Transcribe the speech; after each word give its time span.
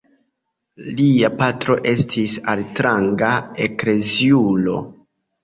Lia 0.99 1.29
patro 1.41 1.75
estis 1.91 2.39
altranga 2.55 3.31
ekleziulo. 3.69 4.81